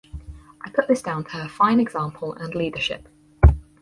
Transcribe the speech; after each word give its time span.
I 0.65 0.71
put 0.71 0.87
this 0.87 1.03
down 1.03 1.25
to 1.25 1.29
her 1.37 1.47
fine 1.47 1.79
example 1.79 2.33
and 2.33 2.55
leadership. 2.55 3.07